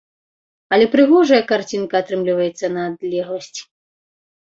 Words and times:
Але 0.77 0.85
прыгожая 0.95 1.43
карцінка 1.53 1.93
атрымліваецца 2.05 2.67
на 2.75 2.81
адлегласці. 2.91 3.61